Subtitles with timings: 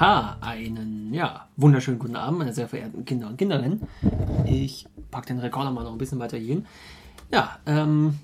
[0.00, 3.82] Ja, einen ja, wunderschönen guten Abend, meine sehr verehrten Kinder und Kinderinnen.
[4.44, 6.66] Ich packe den Rekorder mal noch ein bisschen weiter hin.
[7.30, 8.18] Ja, ähm,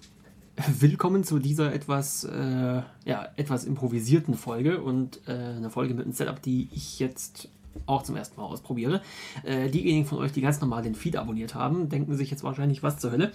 [0.81, 6.13] willkommen zu dieser etwas, äh, ja, etwas improvisierten Folge und äh, eine Folge mit einem
[6.13, 7.49] Setup, die ich jetzt
[7.87, 9.01] auch zum ersten Mal ausprobiere.
[9.45, 12.83] Äh, diejenigen von euch, die ganz normal den Feed abonniert haben, denken sich jetzt wahrscheinlich,
[12.83, 13.31] was zur Hölle.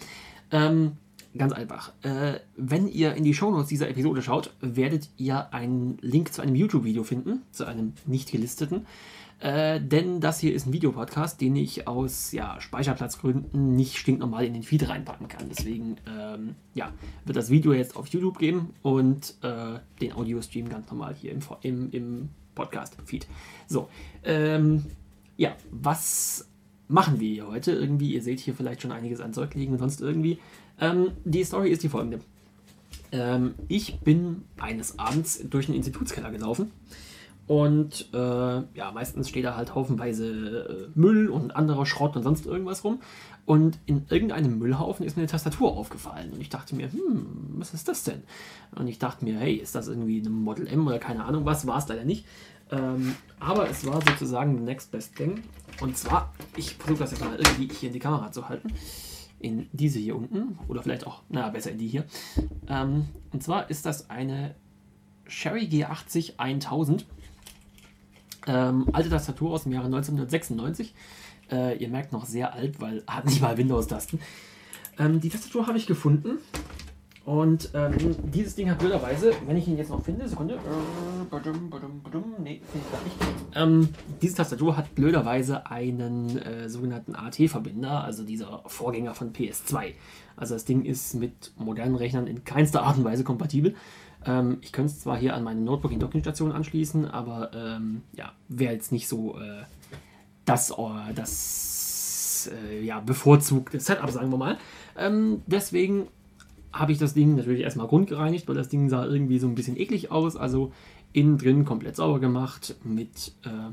[0.52, 0.98] Ähm,
[1.38, 1.92] Ganz einfach.
[2.04, 6.56] Äh, wenn ihr in die Shownotes dieser Episode schaut, werdet ihr einen Link zu einem
[6.56, 8.86] YouTube-Video finden, zu einem nicht gelisteten.
[9.40, 14.54] Äh, denn das hier ist ein Videopodcast, den ich aus ja, Speicherplatzgründen nicht stinknormal in
[14.54, 15.50] den Feed reinpacken kann.
[15.50, 16.92] Deswegen ähm, ja,
[17.26, 21.40] wird das Video jetzt auf YouTube geben und äh, den Audio-Stream ganz normal hier im,
[21.62, 23.28] im, im Podcast-Feed.
[23.68, 23.90] So,
[24.24, 24.86] ähm,
[25.36, 26.48] ja, was
[26.88, 27.74] machen wir hier heute?
[27.74, 30.40] Irgendwie, ihr seht hier vielleicht schon einiges an Zeug liegen und sonst irgendwie.
[30.80, 32.20] Ähm, die Story ist die folgende.
[33.12, 36.72] Ähm, ich bin eines Abends durch den Institutskeller gelaufen
[37.48, 42.46] und äh, ja, meistens steht da halt haufenweise äh, Müll und anderer Schrott und sonst
[42.46, 43.00] irgendwas rum.
[43.46, 46.32] Und in irgendeinem Müllhaufen ist mir eine Tastatur aufgefallen.
[46.34, 48.24] Und ich dachte mir, hm, was ist das denn?
[48.76, 51.68] Und ich dachte mir, hey, ist das irgendwie eine Model M oder keine Ahnung was?
[51.68, 52.26] War es leider nicht.
[52.72, 55.44] Ähm, aber es war sozusagen the next best thing.
[55.80, 58.72] Und zwar, ich versuche das jetzt mal irgendwie hier in die Kamera zu halten
[59.46, 62.06] in diese hier unten oder vielleicht auch, na besser in die hier.
[62.68, 64.56] Ähm, und zwar ist das eine
[65.28, 67.06] Sherry G80 1000.
[68.48, 70.96] Ähm, alte Tastatur aus dem Jahre 1996.
[71.52, 74.20] Äh, ihr merkt noch sehr alt, weil hat nicht mal Windows-Tasten.
[74.98, 76.40] Ähm, die Tastatur habe ich gefunden
[77.26, 77.94] und ähm,
[78.32, 80.60] dieses Ding hat blöderweise, wenn ich ihn jetzt noch finde, Sekunde, äh.
[83.56, 83.90] Ähm,
[84.22, 89.94] diese Tastatur hat blöderweise einen äh, sogenannten AT-Verbinder, also dieser Vorgänger von PS2.
[90.36, 93.76] Also das Ding ist mit modernen Rechnern in keinster Art und Weise kompatibel.
[94.24, 98.34] Ähm, ich könnte es zwar hier an meine Notebook in Dockingstation anschließen, aber ähm, ja,
[98.50, 99.64] wäre jetzt nicht so äh,
[100.46, 104.58] das, äh, das äh, ja, bevorzugte Setup, sagen wir mal.
[104.96, 106.08] Ähm, deswegen
[106.76, 109.78] habe ich das Ding natürlich erstmal grundgereinigt, weil das Ding sah irgendwie so ein bisschen
[109.78, 110.36] eklig aus.
[110.36, 110.74] Also
[111.14, 113.72] innen drin komplett sauber gemacht mit äh,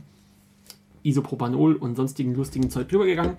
[1.08, 3.36] Isopropanol und sonstigen lustigen Zeug drüber gegangen.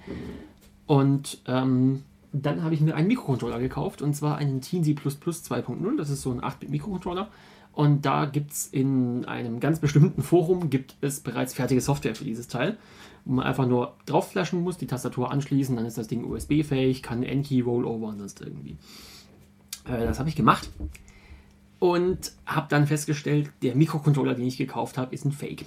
[0.85, 2.03] Und ähm,
[2.34, 5.97] dann habe ich mir einen Mikrocontroller gekauft und zwar einen Teensy 2.0.
[5.97, 7.30] Das ist so ein 8-Bit-Mikrocontroller.
[7.72, 12.25] Und da gibt es in einem ganz bestimmten Forum gibt es bereits fertige Software für
[12.25, 12.78] dieses Teil,
[13.24, 17.01] wo man einfach nur drauf flashen muss, die Tastatur anschließen, dann ist das Ding USB-fähig,
[17.01, 18.78] kann N-Key Rollover und sonst irgendwie.
[19.86, 20.70] Äh, das habe ich gemacht
[21.80, 25.66] und habe dann festgestellt, der Mikrocontroller, den ich gekauft habe, ist ein Fake.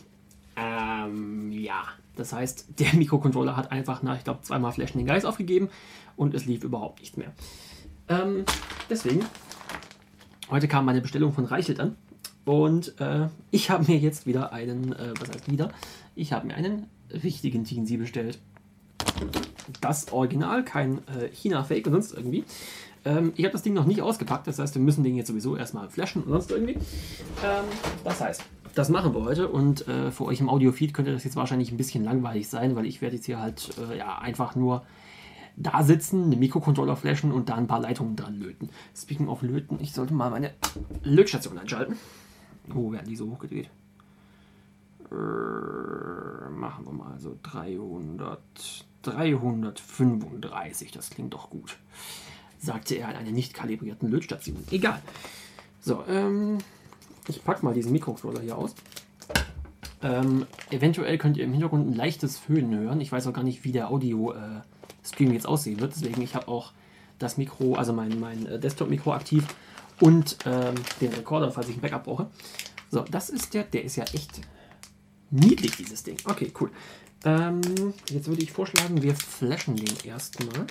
[0.57, 1.85] Ähm, ja,
[2.17, 5.69] das heißt, der Mikrocontroller hat einfach nach, ich glaube, zweimal Flashen den Geist aufgegeben
[6.17, 7.33] und es lief überhaupt nicht mehr.
[8.09, 8.45] Ähm,
[8.89, 9.25] deswegen,
[10.49, 11.97] heute kam meine Bestellung von Reichelt an
[12.47, 15.71] und äh, ich habe mir jetzt wieder einen, äh, was heißt wieder,
[16.15, 18.39] ich habe mir einen richtigen Teensy bestellt.
[19.81, 22.45] Das Original, kein äh, China-Fake und sonst irgendwie.
[23.07, 25.57] Ähm, ich habe das Ding noch nicht ausgepackt, das heißt, wir müssen den jetzt sowieso
[25.57, 26.75] erstmal flashen und sonst irgendwie.
[27.45, 27.65] Ähm,
[28.03, 28.43] das heißt,
[28.75, 31.77] das machen wir heute und äh, für euch im Audio-Feed könnte das jetzt wahrscheinlich ein
[31.77, 34.83] bisschen langweilig sein, weil ich werde jetzt hier halt äh, ja, einfach nur
[35.57, 38.71] da sitzen, einen Mikrocontroller flashen und da ein paar Leitungen dran löten.
[38.95, 40.51] Speaking of löten, ich sollte mal meine
[41.05, 41.97] Lötstation einschalten.
[42.67, 43.71] Wo oh, werden die so hochgedreht?
[45.13, 48.41] Äh, machen wir mal so 300,
[49.03, 51.79] 335, das klingt doch gut
[52.67, 54.63] sagte er an einer nicht kalibrierten Lötstation.
[54.71, 55.01] Egal.
[55.81, 56.59] So, ähm,
[57.29, 58.75] ich packe mal diesen Mikrocontroller hier aus.
[60.03, 63.01] Ähm, eventuell könnt ihr im Hintergrund ein leichtes Föhnen hören.
[63.01, 65.95] Ich weiß auch gar nicht, wie der Audio-Stream äh, jetzt aussehen wird.
[65.97, 66.73] Deswegen, ich habe auch
[67.19, 69.45] das Mikro, also mein, mein äh, Desktop-Mikro aktiv
[70.01, 72.31] und ähm, den Rekorder, falls ich ein Backup brauche.
[72.91, 74.41] So, das ist der, der ist ja echt
[75.31, 76.19] niedlich, dieses Ding.
[76.25, 76.71] Okay, cool.
[77.25, 77.61] Ähm,
[78.11, 80.67] jetzt würde ich vorschlagen, wir flashen den erstmal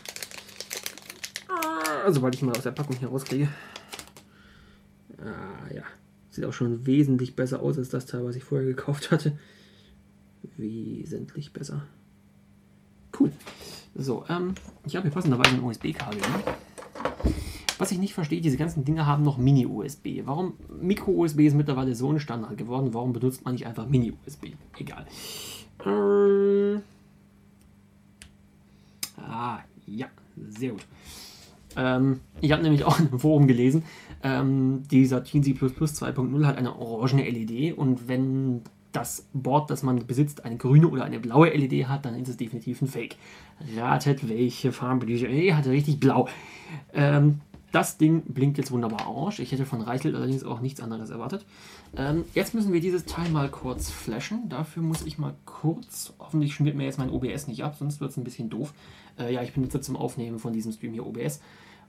[2.12, 3.48] sobald ich mal aus der Packung hier rauskriege.
[5.18, 5.84] Ah, ja.
[6.30, 9.38] Sieht auch schon wesentlich besser aus als das Teil, was ich vorher gekauft hatte.
[10.58, 11.88] Wesentlich besser.
[13.18, 13.32] Cool.
[13.96, 14.56] So, ähm,
[14.86, 16.20] ich habe hier passenderweise ein USB-Kabel.
[16.20, 16.56] Ne?
[17.78, 20.22] Was ich nicht verstehe, diese ganzen Dinge haben noch Mini-USB.
[20.26, 20.54] Warum?
[20.82, 22.94] Micro-USB ist mittlerweile so ein Standard geworden.
[22.94, 24.54] Warum benutzt man nicht einfach Mini-USB?
[24.78, 25.06] Egal.
[25.86, 26.82] Ähm,
[29.18, 30.86] ah, ja, sehr gut.
[31.76, 33.84] Ähm, ich habe nämlich auch in einem Forum gelesen,
[34.24, 38.62] ähm, dieser Teensy 2.0 hat eine orangene LED und wenn
[38.92, 42.38] das Board, das man besitzt, eine grüne oder eine blaue LED hat, dann ist es
[42.38, 43.18] definitiv ein Fake.
[43.76, 46.30] Ratet, welche Farbe diese LED hatte, richtig blau.
[46.94, 47.42] Ähm,
[47.76, 49.42] das Ding blinkt jetzt wunderbar orange.
[49.42, 51.46] Ich hätte von Reichelt allerdings auch nichts anderes erwartet.
[51.98, 54.48] Ähm, jetzt müssen wir dieses Teil mal kurz flashen.
[54.48, 58.12] Dafür muss ich mal kurz, hoffentlich schmiert mir jetzt mein OBS nicht ab, sonst wird
[58.12, 58.74] es ein bisschen doof.
[59.20, 61.42] Äh, ja, ich benutze zum Aufnehmen von diesem Stream hier OBS.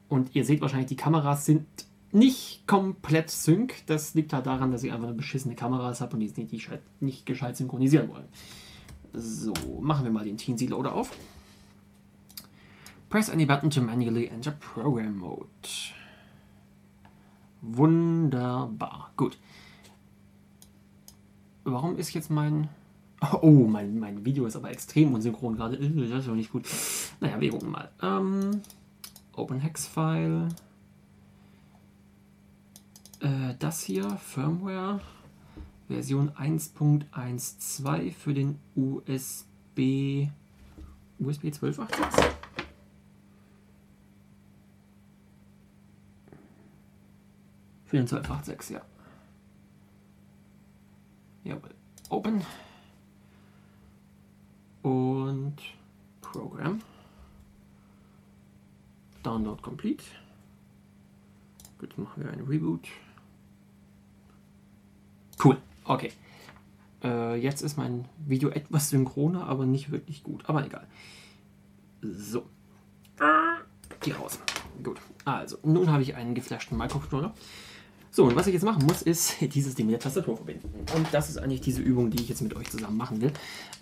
[0.08, 1.66] Und ihr seht wahrscheinlich, die Kameras sind
[2.12, 3.74] nicht komplett sync.
[3.86, 6.70] Das liegt halt daran, dass ich einfach eine beschissene Kameras habe und die nicht, nicht,
[7.00, 8.28] nicht gescheit synchronisieren wollen.
[9.12, 11.16] So, machen wir mal den Teensy Loader auf.
[13.08, 15.46] Press any button to manually enter program mode.
[17.62, 19.10] Wunderbar.
[19.16, 19.38] Gut.
[21.64, 22.68] Warum ist jetzt mein.
[23.40, 25.76] Oh, mein, mein Video ist aber extrem unsynchron gerade.
[25.76, 26.66] Äh, das ist doch nicht gut.
[27.20, 27.90] Naja, wir gucken mal.
[28.02, 28.60] Ähm,
[29.36, 30.48] OpenHex-File.
[33.20, 35.00] Äh, das hier, Firmware.
[35.88, 40.28] Version 1.12 für den USB.
[41.18, 42.24] USB 1286?
[47.84, 48.82] Für den 1286, ja.
[51.44, 51.74] Jawohl.
[52.08, 52.42] Open.
[54.82, 55.56] Und
[56.20, 56.80] Program.
[59.26, 60.05] Download complete.
[61.78, 62.87] Gut, machen wir einen Reboot.
[65.43, 66.12] Cool, okay.
[67.02, 70.44] Äh, jetzt ist mein Video etwas synchroner, aber nicht wirklich gut.
[70.49, 70.87] Aber egal.
[72.02, 72.46] So.
[74.05, 74.38] Die raus.
[74.82, 75.00] Gut.
[75.25, 77.34] Also, nun habe ich einen geflashten Microcontroller.
[78.12, 80.70] So, und was ich jetzt machen muss, ist dieses Ding mit der Tastatur verbinden.
[80.94, 83.32] Und das ist eigentlich diese Übung, die ich jetzt mit euch zusammen machen will.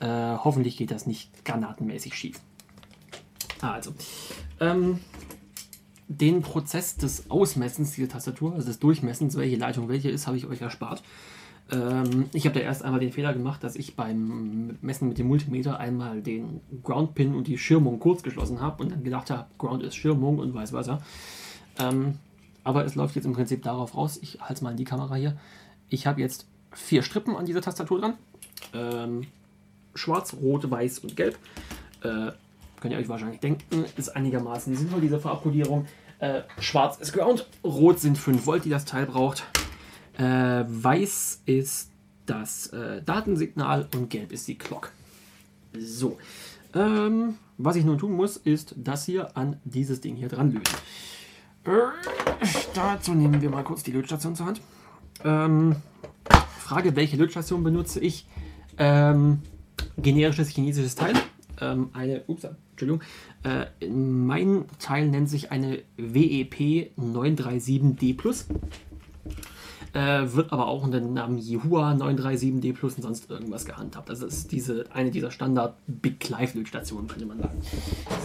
[0.00, 2.40] Äh, hoffentlich geht das nicht granatenmäßig schief.
[3.60, 3.94] Also,
[4.60, 5.00] ähm,
[6.08, 10.46] den Prozess des Ausmessens dieser Tastatur, also des Durchmessens, welche Leitung welche ist, habe ich
[10.46, 11.02] euch erspart.
[11.70, 15.28] Ähm, ich habe da erst einmal den Fehler gemacht, dass ich beim Messen mit dem
[15.28, 19.82] Multimeter einmal den Ground-Pin und die Schirmung kurz geschlossen habe und dann gedacht habe, Ground
[19.82, 21.00] ist Schirmung und vice versa.
[21.78, 22.18] Ähm,
[22.64, 25.14] aber es läuft jetzt im Prinzip darauf raus, ich halte es mal in die Kamera
[25.14, 25.36] hier.
[25.88, 28.14] Ich habe jetzt vier Strippen an dieser Tastatur dran.
[28.72, 29.26] Ähm,
[29.94, 31.38] schwarz, rot, weiß und gelb.
[32.02, 32.32] Äh,
[32.80, 35.86] könnt ihr euch wahrscheinlich denken, ist einigermaßen sinnvoll, diese Farbkodierung.
[36.18, 39.44] Äh, schwarz ist Ground, rot sind 5 Volt, die das Teil braucht.
[40.16, 41.90] Äh, weiß ist
[42.26, 44.92] das äh, Datensignal und gelb ist die Clock.
[45.78, 46.18] So.
[46.74, 50.76] Ähm, was ich nun tun muss, ist das hier an dieses Ding hier dran lösen.
[52.74, 54.60] Dazu nehmen wir mal kurz die Lötstation zur Hand.
[55.24, 55.76] Ähm,
[56.58, 58.26] Frage, welche Lötstation benutze ich?
[58.78, 59.40] Ähm,
[59.96, 61.14] generisches chinesisches Teil.
[61.60, 63.02] Ähm, eine, ups, Entschuldigung.
[63.44, 68.46] Äh, mein Teil nennt sich eine WEP 937D Plus.
[69.92, 74.08] Äh, wird aber auch unter dem Namen Yihua 937D Plus und sonst irgendwas gehandhabt.
[74.08, 77.60] Das ist diese, eine dieser Standard Big Live Lötstationen, könnte man sagen.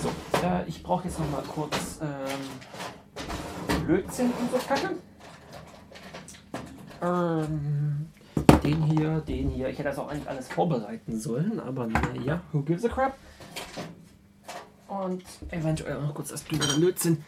[0.02, 0.10] So,
[0.40, 2.00] äh, ich brauche jetzt noch mal kurz.
[2.02, 4.96] Ähm, Blödsinn und so Kacke.
[7.02, 8.08] Ähm,
[8.64, 9.70] den hier, den hier.
[9.70, 13.16] Ich hätte das auch eigentlich alles vorbereiten sollen, aber naja, who gives a crap?
[15.04, 17.24] Und eventuell auch noch kurz das Blöde Blödsinn.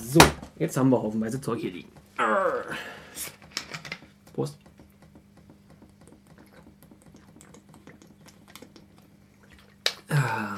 [0.00, 0.20] So,
[0.58, 1.88] jetzt haben wir haufenweise Zeug hier liegen.
[4.34, 4.58] Prost.
[10.10, 10.56] Ah.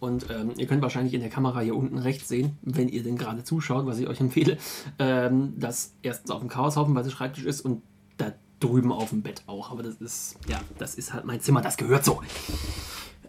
[0.00, 3.16] Und ähm, ihr könnt wahrscheinlich in der Kamera hier unten rechts sehen, wenn ihr denn
[3.16, 4.58] gerade zuschaut, was ich euch empfehle,
[4.98, 7.82] ähm, dass erstens auf dem Chaoshaufen, weil es Schreibtisch ist und
[8.16, 9.70] da drüben auf dem Bett auch.
[9.70, 12.22] Aber das ist, ja, das ist halt mein Zimmer, das gehört so.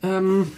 [0.04, 0.52] Ähm,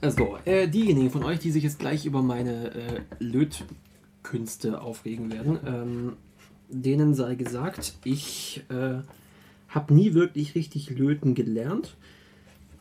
[0.00, 5.58] also, äh, diejenigen von euch, die sich jetzt gleich über meine äh, Lötkünste aufregen werden,
[5.66, 6.12] ähm,
[6.68, 9.02] denen sei gesagt, ich äh,
[9.68, 11.96] habe nie wirklich richtig löten gelernt.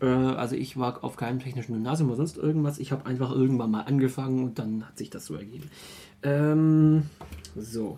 [0.01, 2.79] Äh, also ich war auf keinem technischen Gymnasium oder sonst irgendwas.
[2.79, 5.69] Ich habe einfach irgendwann mal angefangen und dann hat sich das so ergeben.
[6.23, 7.03] Ähm,
[7.55, 7.97] so.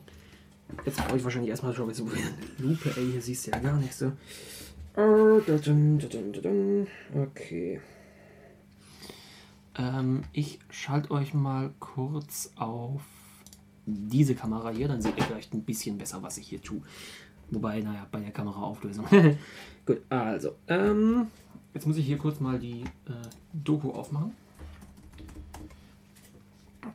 [0.86, 3.78] Jetzt brauche ich wahrscheinlich erstmal schon so eine Lupe, ey, hier siehst du ja gar
[3.78, 4.12] nichts so.
[7.14, 7.82] Okay.
[9.78, 13.02] Ähm, ich schalte euch mal kurz auf
[13.86, 16.82] diese Kamera hier, dann seht ihr vielleicht ein bisschen besser, was ich hier tue.
[17.52, 19.06] Wobei, naja, bei der Kameraauflösung.
[19.86, 21.28] Gut, also, ähm,
[21.76, 24.32] Jetzt muss ich hier kurz mal die äh, Doku aufmachen.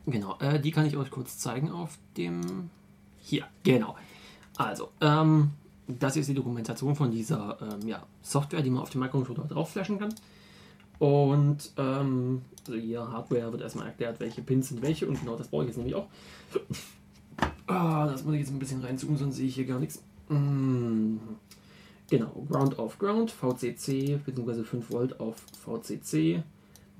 [0.06, 2.70] Genau, äh, die kann ich euch kurz zeigen auf dem.
[3.18, 3.94] Hier, genau.
[4.56, 5.50] Also, ähm,
[5.98, 9.70] das ist die Dokumentation von dieser ähm, ja, Software, die man auf dem Microcontroller drauf
[9.70, 10.14] flashen kann.
[10.98, 15.48] Und ähm, also hier Hardware wird erstmal erklärt, welche Pins sind welche und genau das
[15.48, 16.08] brauche ich jetzt nämlich auch.
[17.66, 20.02] Ah, das muss ich jetzt ein bisschen reinzoomen, sonst sehe ich hier gar nichts.
[20.28, 21.16] Mm.
[22.10, 24.64] Genau, Ground auf Ground, VCC bzw.
[24.64, 26.42] 5 Volt auf VCC,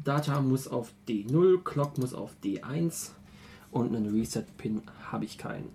[0.02, 3.10] Data muss auf D0, Clock muss auf D1
[3.72, 5.68] und einen Reset-Pin habe ich keinen.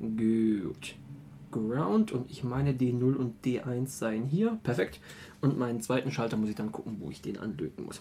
[0.00, 0.96] Gut.
[1.54, 4.58] Ground und ich meine D0 und D1 seien hier.
[4.64, 5.00] Perfekt.
[5.40, 8.00] Und meinen zweiten Schalter muss ich dann gucken, wo ich den anlöten muss.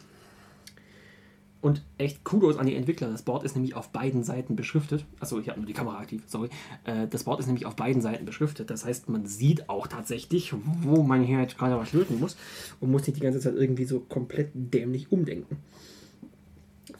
[1.62, 3.10] Und echt Kudos an die Entwickler.
[3.10, 5.06] Das Board ist nämlich auf beiden Seiten beschriftet.
[5.20, 6.50] Achso, ich habe nur die Kamera aktiv, sorry.
[6.84, 8.70] Äh, das Board ist nämlich auf beiden Seiten beschriftet.
[8.70, 12.36] Das heißt, man sieht auch tatsächlich, wo man hier jetzt gerade was löten muss.
[12.82, 15.58] Und muss nicht die ganze Zeit irgendwie so komplett dämlich umdenken.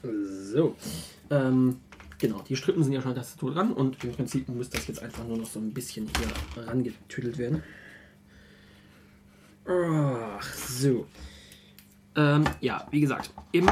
[0.04, 0.76] So.
[1.30, 1.78] Ähm,
[2.24, 3.74] genau, die Strippen sind ja schon an der Tastatur dran.
[3.74, 7.62] Und im Prinzip muss das jetzt einfach nur noch so ein bisschen hier rangetüdelt werden.
[9.68, 11.06] Ach, so.
[12.16, 13.70] Ähm, ja, wie gesagt, im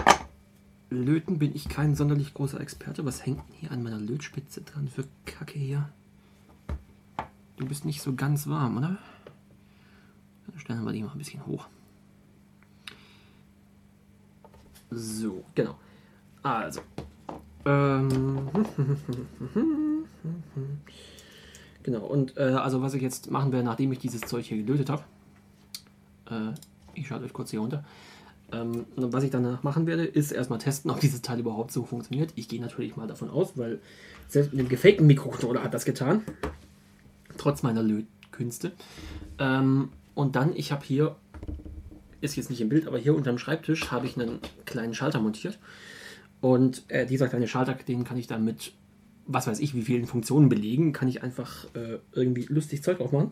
[0.90, 3.06] Löten bin ich kein sonderlich großer Experte.
[3.06, 5.90] Was hängt denn hier an meiner Lötspitze dran für Kacke hier?
[7.56, 8.98] Du bist nicht so ganz warm, oder?
[10.48, 11.68] Dann stellen wir die mal ein bisschen hoch.
[14.90, 15.78] So, genau.
[16.44, 16.82] Also.
[17.66, 18.50] Ähm,
[21.84, 24.90] genau, und äh, also was ich jetzt machen werde, nachdem ich dieses Zeug hier gelötet
[24.90, 25.04] habe,
[26.30, 26.54] äh,
[26.94, 27.84] ich schalte euch kurz hier runter,
[28.52, 32.34] ähm, was ich danach machen werde, ist erstmal testen, ob dieses Teil überhaupt so funktioniert.
[32.36, 33.80] Ich gehe natürlich mal davon aus, weil
[34.28, 36.24] selbst mit dem gefakten Mikrocontroller hat das getan.
[37.38, 38.72] Trotz meiner Lötkünste.
[39.40, 41.16] Ähm, und dann, ich habe hier,
[42.20, 45.58] ist jetzt nicht im Bild, aber hier unterm Schreibtisch habe ich einen kleinen Schalter montiert.
[46.42, 48.74] Und äh, dieser kleine Schalter, den kann ich dann mit,
[49.28, 53.32] was weiß ich, wie vielen Funktionen belegen, kann ich einfach äh, irgendwie lustig Zeug aufmachen.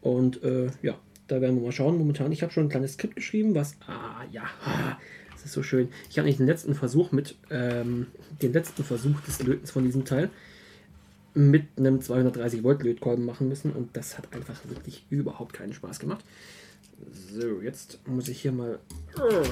[0.00, 0.96] Und äh, ja,
[1.26, 1.98] da werden wir mal schauen.
[1.98, 3.76] Momentan, ich habe schon ein kleines Skript geschrieben, was.
[3.86, 4.44] Ah, ja.
[5.32, 5.88] das ist so schön.
[6.08, 7.36] Ich habe nicht den letzten Versuch mit.
[7.50, 8.06] Ähm,
[8.40, 10.30] den letzten Versuch des Lötens von diesem Teil
[11.34, 16.00] mit einem 230 Volt Lötkolben machen müssen und das hat einfach wirklich überhaupt keinen Spaß
[16.00, 16.24] gemacht.
[17.32, 18.78] So, jetzt muss ich hier mal
[19.16, 19.44] uh,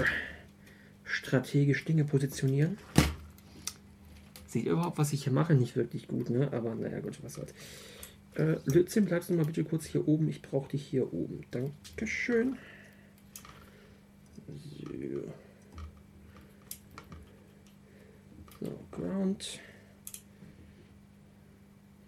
[1.08, 2.78] strategisch Dinge positionieren.
[4.54, 5.54] Ihr überhaupt, was ich hier mache?
[5.54, 6.52] Nicht wirklich gut, ne?
[6.52, 7.52] Aber naja, gut, was soll's.
[8.34, 10.28] Äh, Lötzinn, bleibst du mal bitte kurz hier oben.
[10.28, 11.42] Ich brauche dich hier oben.
[11.50, 12.56] Dankeschön.
[14.46, 15.32] So.
[18.60, 19.60] So, Ground.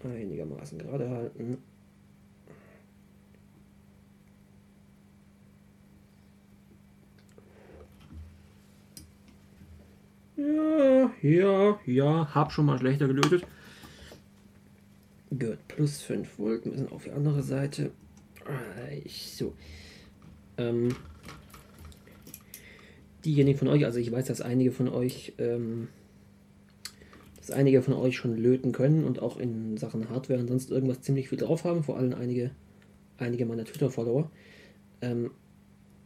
[0.03, 1.59] Einigermaßen gerade halten.
[11.23, 13.45] Ja, ja, hab schon mal schlechter gelötet.
[15.31, 17.91] Gut, plus 5 Volt müssen auf die andere Seite.
[18.47, 19.55] Ah, so.
[20.57, 20.95] Ähm,
[23.25, 25.89] diejenigen von euch, also ich weiß, dass einige von euch, ähm,
[27.37, 31.03] dass einige von euch schon löten können und auch in Sachen Hardware und sonst irgendwas
[31.03, 32.51] ziemlich viel drauf haben, vor allem einige,
[33.19, 34.31] einige meiner Twitter-Follower.
[35.03, 35.31] Ähm,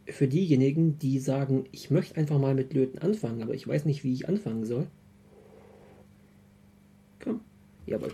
[0.07, 4.03] für diejenigen, die sagen, ich möchte einfach mal mit Löten anfangen, aber ich weiß nicht,
[4.03, 4.87] wie ich anfangen soll.
[7.85, 8.11] Jawohl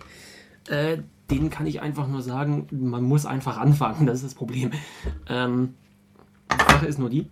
[0.68, 0.98] äh,
[1.30, 4.70] denen kann ich einfach nur sagen, man muss einfach anfangen, das ist das Problem.
[5.28, 5.74] Ähm,
[6.50, 7.26] die Sache ist nur die,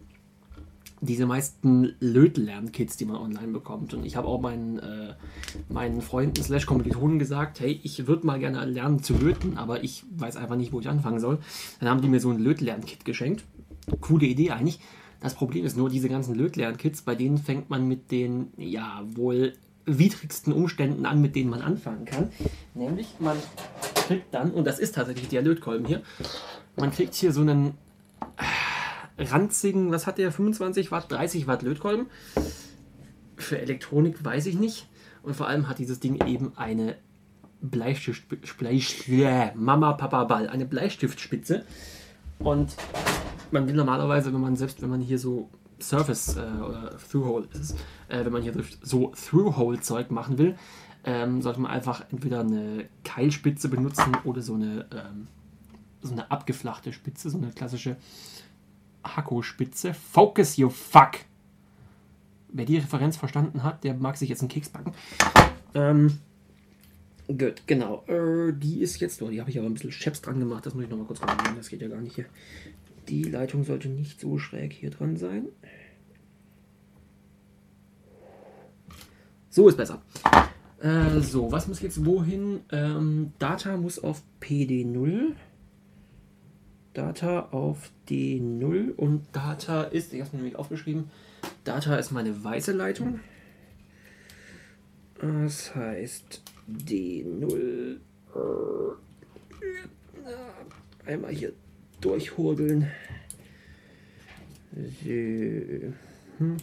[1.03, 3.95] diese meisten Lötlern-Kits, die man online bekommt.
[3.95, 5.15] Und ich habe auch meinen, äh,
[5.69, 10.05] meinen Freunden slash Kommilitonen gesagt, hey, ich würde mal gerne lernen zu löten, aber ich
[10.17, 11.39] weiß einfach nicht, wo ich anfangen soll.
[11.81, 13.45] Dann haben die mir so ein Lötlern-Kit geschenkt.
[14.01, 14.81] Coole Idee eigentlich.
[15.21, 19.55] Das Problem ist nur, diese ganzen Lötlern-Kits, bei denen fängt man mit den, ja, wohl
[19.99, 22.31] widrigsten Umständen an, mit denen man anfangen kann.
[22.75, 23.37] Nämlich, man
[23.95, 26.03] kriegt dann, und das ist tatsächlich der Lötkolben hier,
[26.77, 27.75] man kriegt hier so einen
[29.19, 32.07] ranzigen, was hat der, 25 Watt, 30 Watt Lötkolben.
[33.37, 34.89] Für Elektronik weiß ich nicht.
[35.23, 36.97] Und vor allem hat dieses Ding eben eine
[37.61, 38.25] Bleistift,
[38.59, 41.65] Bleistift, Mama, Papa, Ball, eine Bleistiftspitze.
[42.39, 42.75] Und
[43.51, 47.77] man will normalerweise, wenn man selbst, wenn man hier so Surface äh, oder Through-Hole ist
[48.11, 50.57] äh, wenn man hier so Through-Hole-Zeug machen will,
[51.05, 55.29] ähm, sollte man einfach entweder eine Keilspitze benutzen oder so eine, ähm,
[56.03, 57.97] so eine abgeflachte Spitze, so eine klassische
[59.05, 59.95] Hakko-Spitze.
[59.95, 61.13] Focus, you fuck!
[62.53, 64.93] Wer die Referenz verstanden hat, der mag sich jetzt einen Keks backen.
[65.73, 66.19] Ähm,
[67.29, 68.05] gut, genau.
[68.09, 70.67] Äh, die ist jetzt, oh, die habe ich aber ein bisschen Scheps dran gemacht.
[70.67, 71.57] Das muss ich nochmal kurz kontrollieren.
[71.57, 72.27] Das geht ja gar nicht hier.
[73.09, 75.49] Die Leitung sollte nicht so schräg hier dran sein.
[79.49, 80.03] So ist besser.
[80.81, 82.61] Äh, so, was muss jetzt wohin?
[82.71, 85.35] Ähm, Data muss auf PD0.
[86.95, 91.11] Data auf D0 und Data ist, ich habe es mir nämlich aufgeschrieben,
[91.65, 93.21] Data ist meine weiße Leitung.
[95.21, 97.99] Das heißt D0.
[101.07, 101.53] Einmal hier
[102.01, 102.87] durchhobeln.
[104.73, 105.11] So.
[106.39, 106.57] Hm,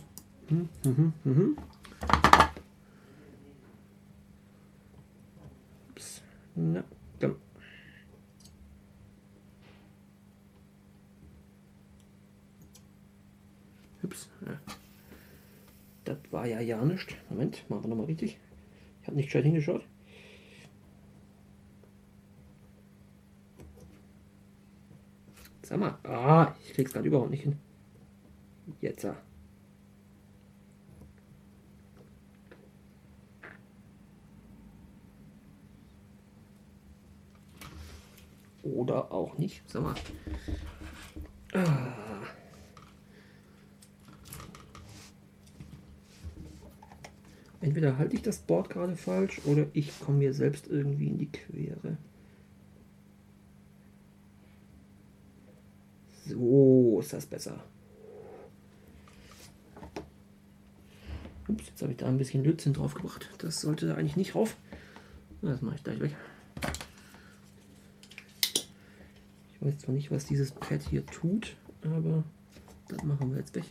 [0.49, 1.57] Mhm, mhm, mhm.
[5.89, 6.21] Ups.
[6.55, 6.83] Na,
[7.19, 7.35] komm.
[14.03, 14.29] Ups.
[14.45, 14.59] Ja.
[16.05, 17.17] Das war ja ja nicht.
[17.29, 18.39] Moment, machen wir nochmal richtig.
[19.01, 19.83] Ich habe nicht gescheit hingeschaut.
[25.67, 25.97] Sag mal.
[26.03, 27.57] Ah, ich krieg's gerade überhaupt nicht hin.
[28.79, 29.03] Jetzt.
[29.03, 29.17] Ah.
[38.63, 39.61] Oder auch nicht.
[39.69, 39.95] Sag mal.
[41.53, 41.93] Ah.
[47.59, 51.29] Entweder halte ich das Board gerade falsch oder ich komme mir selbst irgendwie in die
[51.29, 51.97] Quere.
[56.27, 57.63] So ist das besser.
[61.47, 63.29] Ups, jetzt habe ich da ein bisschen Lötzinn drauf gebracht.
[63.37, 64.57] Das sollte eigentlich nicht rauf.
[65.41, 66.15] Das mache ich gleich weg.
[69.53, 72.25] Ich weiß zwar nicht, was dieses Pad hier tut, aber
[72.89, 73.65] das machen wir jetzt weg.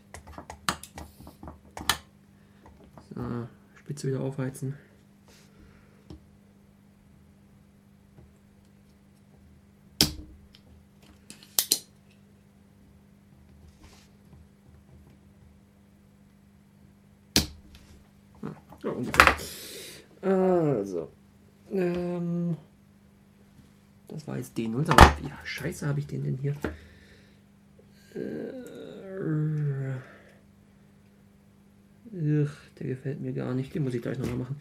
[3.14, 4.74] So, Spitze wieder aufheizen.
[18.86, 19.36] Ja, ungefähr.
[20.22, 21.08] Also.
[21.72, 22.56] Ähm,
[24.06, 24.88] das war jetzt D0.
[24.88, 26.54] Aber ja, scheiße habe ich den denn hier?
[28.14, 28.52] Äh,
[32.12, 33.74] ugh, der gefällt mir gar nicht.
[33.74, 34.56] Den muss ich gleich nochmal machen.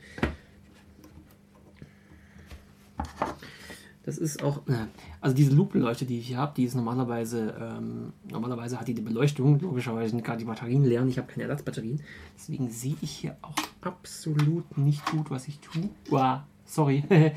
[4.03, 4.87] Das ist auch, äh,
[5.19, 9.01] also diese Lupenleuchte, die ich hier habe, die ist normalerweise, ähm, normalerweise hat die die
[9.01, 12.01] Beleuchtung, logischerweise gerade die Batterien leer und ich habe keine Ersatzbatterien.
[12.35, 13.55] Deswegen sehe ich hier auch
[13.85, 15.89] absolut nicht gut, was ich tue.
[16.09, 17.03] Uah, sorry.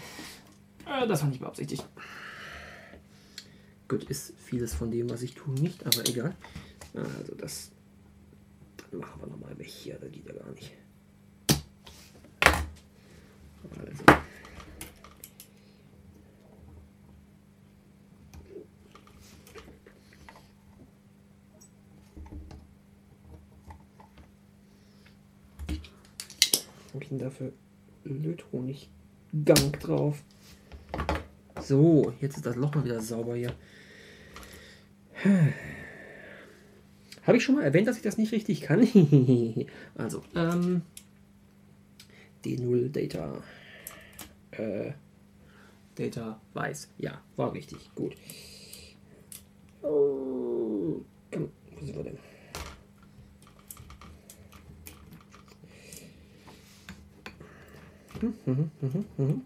[0.86, 1.86] Äh, das war nicht beabsichtigt.
[3.88, 6.34] Gut, ist vieles von dem, was ich tue, nicht, aber egal.
[6.94, 7.72] Also das
[8.90, 10.72] dann machen wir nochmal weg hier, das geht ja gar nicht.
[13.70, 14.04] Also.
[27.28, 27.52] Dafür
[28.04, 30.22] Löthonig-Gang drauf?
[31.60, 33.54] So, jetzt ist das Loch mal wieder sauber hier.
[37.24, 38.80] Habe ich schon mal erwähnt, dass ich das nicht richtig kann?
[39.96, 40.82] also, ähm,
[42.44, 43.42] D0 Data.
[44.52, 44.92] Äh,
[45.96, 46.88] Data weiß.
[46.98, 47.78] Ja, war richtig.
[47.94, 48.14] Gut.
[49.82, 51.00] Oh,
[51.32, 52.18] komm, wo sind wir denn?
[58.20, 59.42] Mhm, mhm, mhm, mhm.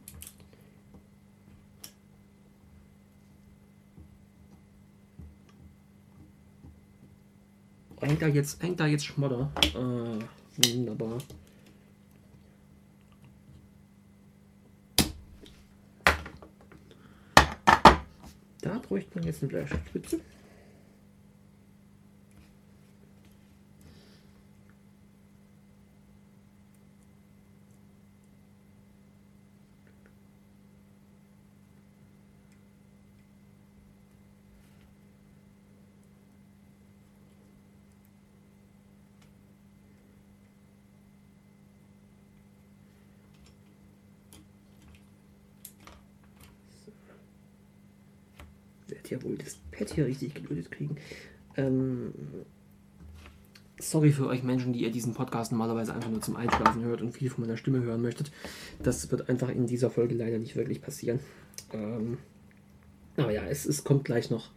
[8.00, 9.50] Hängt da jetzt, hängt da jetzt Schmodder?
[9.74, 11.18] Äh, wunderbar.
[18.60, 20.20] Da bräuchte man jetzt eine Bleistiftspitze.
[48.92, 50.96] werde ja wohl das Pad hier richtig gelötet kriegen.
[51.56, 52.12] Ähm,
[53.78, 57.12] sorry für euch Menschen, die ihr diesen Podcast normalerweise einfach nur zum Einschlafen hört und
[57.12, 58.30] viel von meiner Stimme hören möchtet.
[58.82, 61.20] Das wird einfach in dieser Folge leider nicht wirklich passieren.
[61.72, 62.18] Ähm,
[63.16, 64.50] aber ja, es, es kommt gleich noch.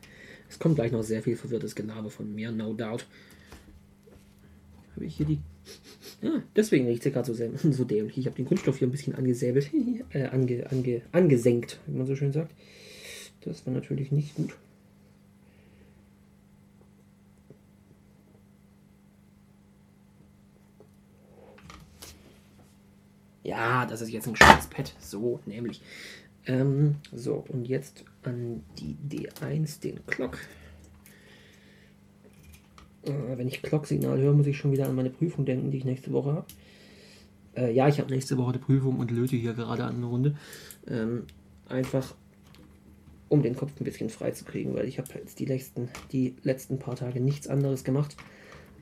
[0.49, 3.07] Es kommt gleich noch sehr viel verwirrtes Gelaber von mir, no doubt.
[4.95, 5.39] Habe ich hier die.
[6.21, 8.17] Ja, deswegen riecht es ja gerade so, so dämlich.
[8.17, 9.71] Ich habe den Kunststoff hier ein bisschen angesäbelt,
[10.11, 12.53] äh, ange, ange, angesenkt, wie man so schön sagt.
[13.45, 14.55] Das war natürlich nicht gut.
[23.43, 24.91] Ja, das ist jetzt ein schönes Pad.
[24.99, 25.81] So, nämlich.
[26.47, 30.39] Ähm, so, und jetzt an die D1 den Clock.
[33.03, 35.85] Äh, wenn ich Clock-Signal höre, muss ich schon wieder an meine Prüfung denken, die ich
[35.85, 36.45] nächste Woche habe.
[37.55, 40.35] Äh, ja, ich habe nächste Woche eine Prüfung und löte hier gerade eine Runde.
[40.87, 41.25] Ähm,
[41.67, 42.15] einfach
[43.29, 46.35] um den Kopf ein bisschen frei zu kriegen, weil ich habe jetzt die letzten, die
[46.43, 48.15] letzten paar Tage nichts anderes gemacht,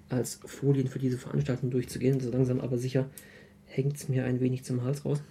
[0.10, 2.20] als Folien für diese Veranstaltung durchzugehen.
[2.20, 3.10] So langsam aber sicher
[3.66, 5.22] hängt es mir ein wenig zum Hals raus.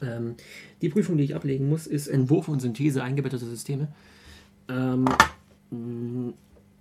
[0.00, 0.34] Ähm,
[0.80, 3.88] die Prüfung, die ich ablegen muss, ist Entwurf und Synthese eingebetteter Systeme.
[4.68, 5.04] Ähm,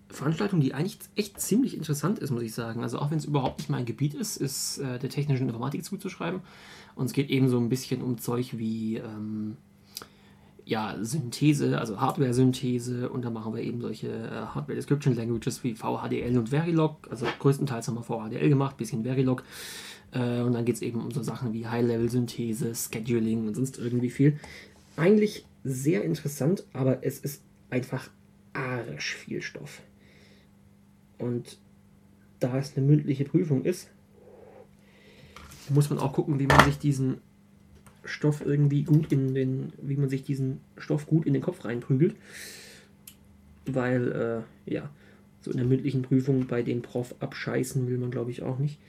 [0.09, 2.83] Veranstaltung, die eigentlich echt ziemlich interessant ist, muss ich sagen.
[2.83, 6.41] Also auch wenn es überhaupt nicht mein Gebiet ist, ist äh, der technischen Informatik zuzuschreiben.
[6.95, 9.57] Und es geht eben so ein bisschen um Zeug wie ähm,
[10.71, 15.75] ja, Synthese, also Hardware-Synthese und dann machen wir eben solche äh, Hardware Description Languages wie
[15.75, 17.09] VHDL und Verilog.
[17.11, 19.43] Also größtenteils haben wir VHDL gemacht, bisschen Verilog.
[20.13, 24.09] Äh, und dann geht es eben um so Sachen wie High-Level-Synthese, Scheduling und sonst irgendwie
[24.09, 24.39] viel.
[24.95, 28.09] Eigentlich sehr interessant, aber es ist einfach
[28.53, 29.81] arsch viel Stoff.
[31.17, 31.57] Und
[32.39, 33.89] da es eine mündliche Prüfung ist,
[35.67, 37.17] muss man auch gucken, wie man sich diesen
[38.03, 42.15] Stoff irgendwie gut in den, wie man sich diesen Stoff gut in den Kopf reinprügelt.
[43.65, 44.89] Weil, äh, ja,
[45.41, 48.79] so in der mündlichen Prüfung bei den Prof abscheißen will man, glaube ich, auch nicht.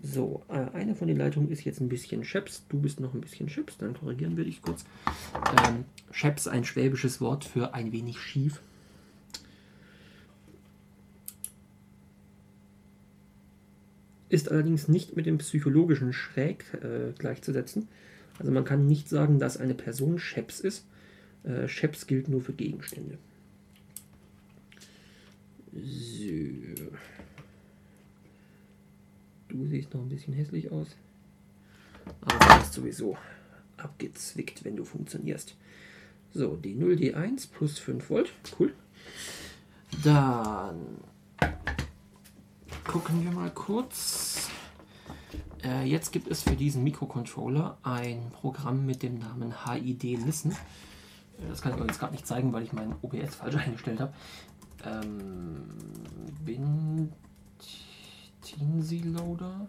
[0.00, 2.64] So, äh, eine von den Leitungen ist jetzt ein bisschen Scheps.
[2.68, 4.84] Du bist noch ein bisschen Scheps, dann korrigieren wir dich kurz.
[5.66, 8.60] Ähm, Scheps, ein schwäbisches Wort für ein wenig schief.
[14.28, 17.88] Ist allerdings nicht mit dem psychologischen Schräg äh, gleichzusetzen.
[18.38, 20.86] Also man kann nicht sagen, dass eine Person Scheps ist.
[21.44, 23.18] Äh, Scheps gilt nur für Gegenstände.
[25.72, 26.88] So.
[29.48, 30.88] Du siehst noch ein bisschen hässlich aus.
[32.20, 33.16] Aber du bist sowieso
[33.76, 35.56] abgezwickt, wenn du funktionierst.
[36.34, 38.32] So, die 0 D1 plus 5 Volt.
[38.58, 38.74] Cool.
[40.04, 40.98] Dann
[42.86, 44.37] gucken wir mal kurz.
[45.64, 50.52] Äh, jetzt gibt es für diesen Mikrocontroller ein Programm mit dem Namen HID Listen.
[50.52, 54.00] Äh, das kann ich euch jetzt gerade nicht zeigen, weil ich mein OBS falsch eingestellt
[54.00, 54.12] habe.
[54.84, 55.64] Ähm,
[56.44, 57.12] bin
[59.04, 59.68] Loader.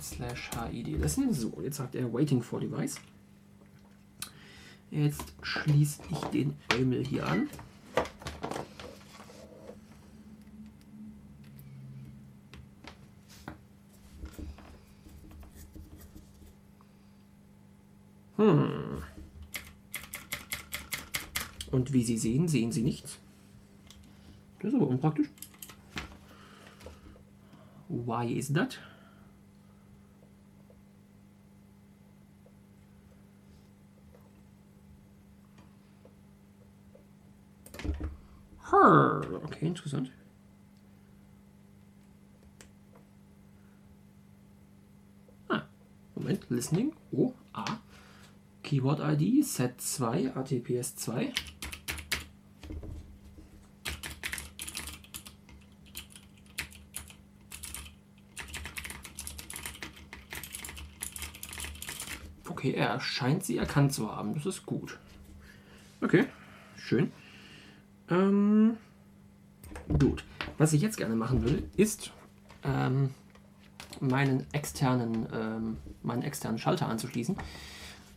[0.00, 1.32] slash HID Listen.
[1.32, 2.96] So, jetzt sagt er Waiting for Device.
[4.90, 7.48] Jetzt schließe ich den Eumel hier an.
[21.70, 23.18] Und wie Sie sehen, sehen Sie nichts.
[24.60, 25.28] Das ist aber unpraktisch.
[27.88, 28.78] Why is that?
[39.60, 40.10] Okay, interessant.
[45.50, 45.62] Ah,
[46.14, 46.92] Moment, listening.
[47.12, 47.64] Oh, A.
[48.62, 51.32] Keyword ID, Set 2, ATPS 2.
[62.60, 64.34] Okay, er scheint sie erkannt zu haben.
[64.34, 64.98] Das ist gut.
[66.02, 66.26] Okay,
[66.76, 67.10] schön.
[68.10, 68.76] Ähm,
[69.98, 70.24] gut.
[70.58, 72.10] Was ich jetzt gerne machen will, ist
[72.62, 73.14] ähm,
[73.98, 77.34] meinen externen, ähm, meinen externen Schalter anzuschließen.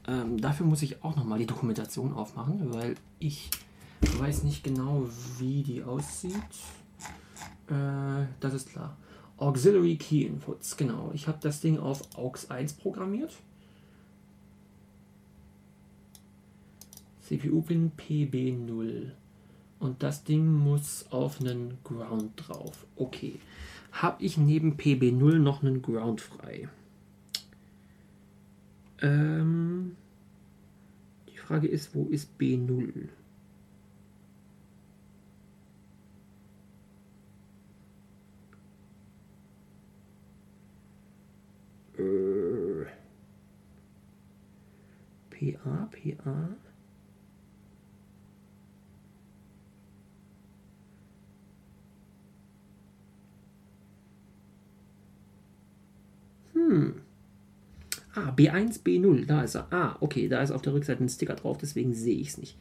[0.09, 3.49] Ähm, dafür muss ich auch nochmal die Dokumentation aufmachen, weil ich
[4.17, 5.07] weiß nicht genau,
[5.39, 6.33] wie die aussieht.
[7.69, 8.97] Äh, das ist klar.
[9.37, 11.11] Auxiliary Key Inputs, genau.
[11.13, 13.31] Ich habe das Ding auf AUX 1 programmiert.
[17.39, 19.11] CPU-Pin PB0.
[19.79, 22.85] Und das Ding muss auf einen Ground drauf.
[22.95, 23.39] Okay.
[23.91, 26.69] Habe ich neben PB0 noch einen Ground frei?
[29.01, 29.95] Ähm,
[31.31, 33.09] die Frage ist, wo ist B0?
[41.97, 42.85] Äh,
[45.29, 46.72] PA, PA.
[56.53, 56.95] Hm.
[58.15, 59.67] Ah, B1, B0, da ist er.
[59.71, 62.57] Ah, okay, da ist auf der Rückseite ein Sticker drauf, deswegen sehe ich es nicht.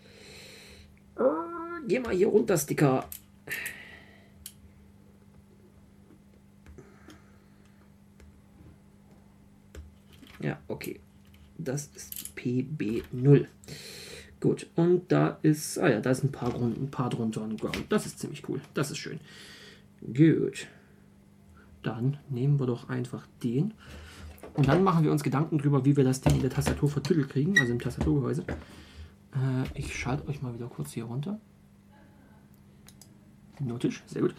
[1.17, 3.09] Äh, geh mal hier runter, Sticker.
[10.41, 11.01] Ja, okay.
[11.59, 13.47] Das ist PB0.
[14.41, 17.85] Gut, und da ist, ah ja, da ist ein paar, ein paar drunter und Ground.
[17.89, 18.61] Das ist ziemlich cool.
[18.75, 19.21] Das ist schön.
[20.01, 20.67] Gut.
[21.83, 23.75] Dann nehmen wir doch einfach den.
[24.55, 27.31] Und dann machen wir uns Gedanken darüber, wie wir das Ding in der Tastatur vertüttelt
[27.31, 28.45] kriegen, also im Tastaturgehäuse.
[29.33, 31.41] Äh, ich schalte euch mal wieder kurz hier runter.
[33.61, 34.35] Notisch, sehr gut.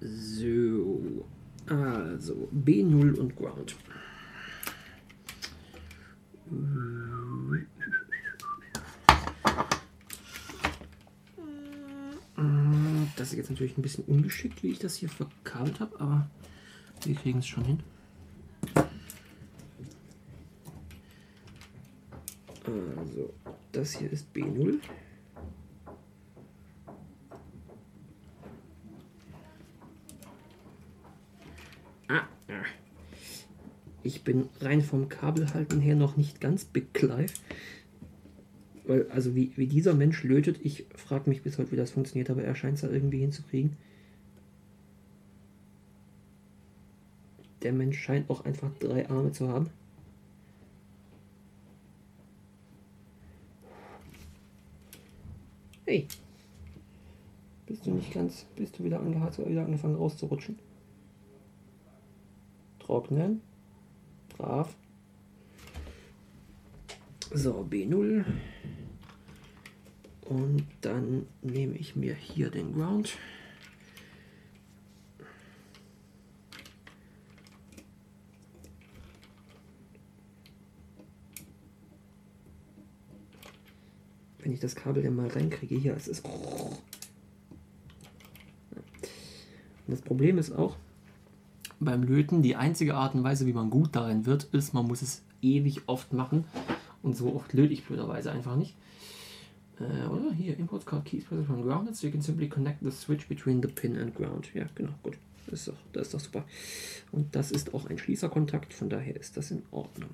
[0.00, 1.24] So.
[1.66, 3.76] Also, B0 und Ground.
[13.18, 16.30] Das ist jetzt natürlich ein bisschen ungeschickt, wie ich das hier verkabelt habe, aber
[17.02, 17.80] wir kriegen es schon hin.
[22.64, 23.34] Also,
[23.72, 24.78] das hier ist B0.
[32.06, 32.22] Ah,
[34.04, 36.86] ich bin rein vom Kabelhalten her noch nicht ganz Big.
[38.88, 42.30] Weil, also wie, wie dieser Mensch lötet, ich frage mich bis heute, wie das funktioniert,
[42.30, 43.76] aber er scheint es da irgendwie hinzukriegen.
[47.62, 49.68] Der Mensch scheint auch einfach drei Arme zu haben.
[55.84, 56.06] Hey.
[57.66, 60.58] Bist du nicht ganz, bist du wieder angehakt oder wieder angefangen rauszurutschen?
[62.78, 63.42] Trocknen.
[64.34, 64.74] Brav.
[67.32, 68.24] So, B0.
[70.22, 73.16] Und dann nehme ich mir hier den Ground.
[84.38, 86.24] Wenn ich das Kabel denn mal reinkriege, hier, es ist.
[86.24, 86.32] Und
[89.86, 90.76] das Problem ist auch,
[91.80, 95.02] beim Löten, die einzige Art und Weise, wie man gut darin wird, ist, man muss
[95.02, 96.44] es ewig oft machen.
[97.02, 98.74] Und so oft löte ich blöderweise einfach nicht.
[99.80, 100.32] Äh, oder?
[100.32, 103.68] Hier, Import Card Keys from grounded, so you can simply connect the switch between the
[103.68, 104.52] pin and ground.
[104.54, 105.16] Ja, genau, gut.
[105.46, 106.44] Das ist doch, das ist doch super.
[107.10, 110.10] Und das ist auch ein Schließerkontakt, von daher ist das in Ordnung.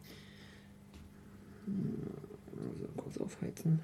[1.66, 3.80] Also kurz aufheizen.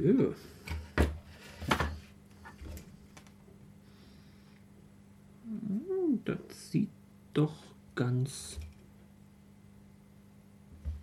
[0.00, 0.34] So.
[6.24, 6.90] Das sieht
[7.34, 7.54] doch
[7.94, 8.58] ganz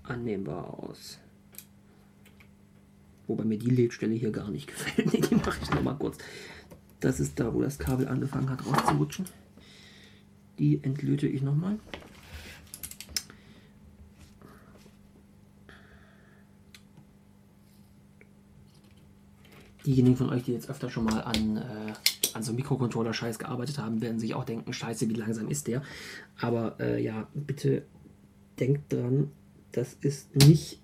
[0.03, 1.19] annehmbar aus.
[3.27, 5.11] Wobei mir die Lädstelle hier gar nicht gefällt.
[5.31, 6.17] Die mache ich nochmal kurz.
[6.99, 9.25] Das ist da, wo das Kabel angefangen hat rauszurutschen.
[10.59, 11.79] Die entlöte ich nochmal.
[19.85, 21.93] Diejenigen von euch, die jetzt öfter schon mal an äh,
[22.35, 25.81] an so Mikrocontroller-Scheiß gearbeitet haben, werden sich auch denken, scheiße, wie langsam ist der.
[26.37, 27.83] Aber äh, ja, bitte
[28.59, 29.31] denkt dran,
[29.71, 30.81] das ist nicht,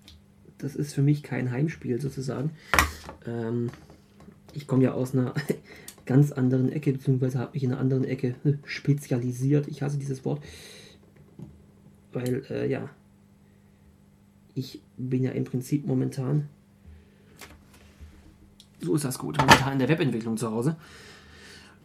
[0.58, 2.50] das ist für mich kein Heimspiel sozusagen.
[3.26, 3.70] Ähm,
[4.54, 5.34] ich komme ja aus einer
[6.06, 8.34] ganz anderen Ecke, beziehungsweise habe mich in einer anderen Ecke
[8.64, 9.68] spezialisiert.
[9.68, 10.42] Ich hasse dieses Wort.
[12.14, 12.88] Weil, äh, ja,
[14.54, 16.48] ich bin ja im Prinzip momentan,
[18.82, 20.76] so ist das gut, momentan in der Webentwicklung zu Hause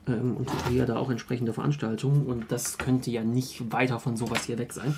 [0.07, 4.45] ähm, und ja da auch entsprechende Veranstaltungen und das könnte ja nicht weiter von sowas
[4.45, 4.95] hier weg sein.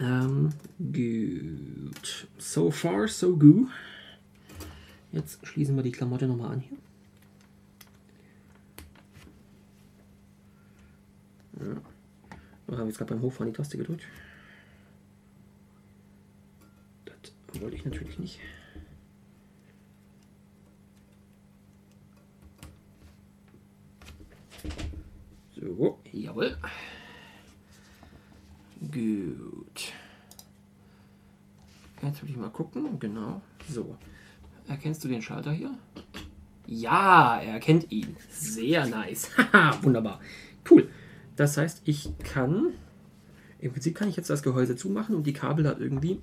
[0.00, 2.26] Ähm, gut.
[2.38, 3.68] So far, so good.
[5.12, 6.78] Jetzt schließen wir die Klamotte nochmal an hier.
[11.60, 11.76] Ja.
[12.68, 14.04] Ich habe jetzt gerade beim Hochfahren die Taste gedrückt.
[17.04, 18.38] Das wollte ich natürlich nicht.
[25.54, 26.56] So, jawohl.
[28.80, 29.92] Gut.
[32.02, 32.98] Jetzt will ich mal gucken.
[32.98, 33.42] Genau.
[33.68, 33.96] So.
[34.68, 35.74] Erkennst du den Schalter hier?
[36.66, 38.16] Ja, er erkennt ihn.
[38.30, 39.28] Sehr nice.
[39.82, 40.20] Wunderbar.
[40.70, 40.88] Cool.
[41.36, 42.74] Das heißt, ich kann.
[43.58, 46.20] Im Prinzip kann ich jetzt das Gehäuse zumachen und die Kabel da irgendwie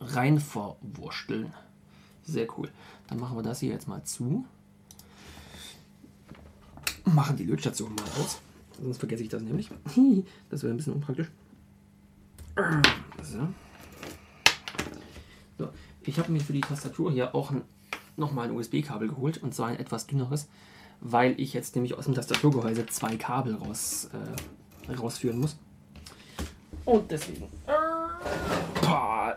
[0.00, 1.54] rein verwursteln.
[2.22, 2.68] Sehr cool.
[3.08, 4.44] Dann machen wir das hier jetzt mal zu
[7.14, 8.40] machen die Lötstation mal aus.
[8.82, 9.70] Sonst vergesse ich das nämlich.
[10.50, 11.30] Das wäre ein bisschen unpraktisch.
[13.22, 13.48] So.
[15.58, 15.68] so.
[16.02, 17.52] Ich habe mir für die Tastatur hier auch
[18.16, 20.48] nochmal ein USB-Kabel geholt und zwar ein etwas dünneres,
[21.00, 24.08] weil ich jetzt nämlich aus dem Tastaturgehäuse zwei Kabel raus,
[24.88, 25.56] äh, rausführen muss.
[26.84, 27.46] Und deswegen.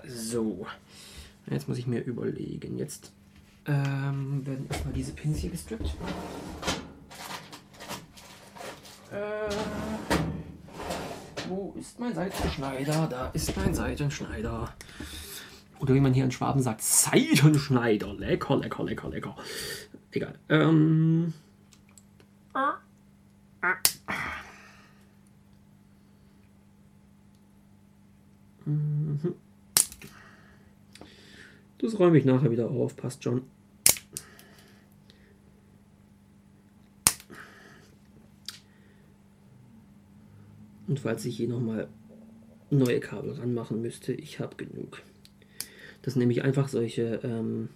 [0.08, 0.66] So.
[1.50, 2.78] Jetzt muss ich mir überlegen.
[2.78, 3.12] Jetzt
[3.66, 5.96] ähm, werden erstmal diese Pins hier gestrippt.
[9.14, 9.50] Äh,
[11.48, 13.08] wo ist mein Seitenschneider?
[13.08, 14.74] Da ist mein Seitenschneider.
[15.80, 18.12] Oder wie man hier in Schwaben sagt, Seitenschneider.
[18.16, 19.36] Lecker, lecker, lecker, lecker.
[20.12, 20.34] Egal.
[20.50, 21.34] Ähm.
[28.66, 29.36] Mhm.
[31.78, 33.44] Das räume ich nachher wieder auf, passt schon.
[40.94, 41.88] Und falls ich hier nochmal
[42.70, 45.02] neue Kabel ranmachen müsste, ich habe genug.
[46.04, 47.70] Das nehme ich einfach solche, ähm,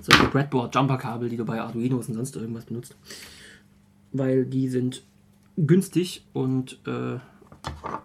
[0.00, 2.96] solche Breadboard-Jumper-Kabel, die du bei Arduinos und sonst irgendwas benutzt.
[4.10, 5.04] Weil die sind
[5.56, 7.20] günstig und äh,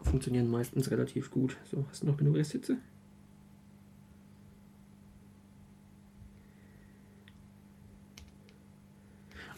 [0.04, 1.58] funktionieren meistens relativ gut.
[1.72, 2.78] So, hast du noch genug Resthitze?